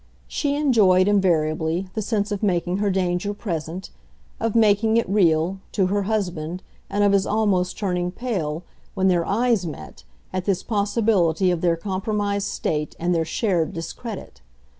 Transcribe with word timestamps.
She 0.27 0.55
enjoyed, 0.55 1.07
invariably, 1.07 1.87
the 1.93 2.01
sense 2.01 2.31
of 2.31 2.41
making 2.41 2.77
her 2.77 2.89
danger 2.89 3.35
present, 3.35 3.91
of 4.39 4.55
making 4.55 4.97
it 4.97 5.07
real, 5.07 5.59
to 5.73 5.85
her 5.85 6.01
husband, 6.09 6.63
and 6.89 7.03
of 7.03 7.11
his 7.11 7.27
almost 7.27 7.77
turning 7.77 8.11
pale, 8.11 8.63
when 8.95 9.09
their 9.09 9.27
eyes 9.27 9.67
met, 9.67 10.03
at 10.33 10.45
this 10.45 10.63
possibility 10.63 11.51
of 11.51 11.61
their 11.61 11.75
compromised 11.75 12.47
state 12.47 12.95
and 12.99 13.13
their 13.13 13.25
shared 13.25 13.73
discredit. 13.73 14.41